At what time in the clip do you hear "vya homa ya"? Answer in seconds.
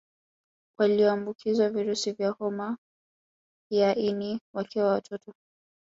2.11-3.95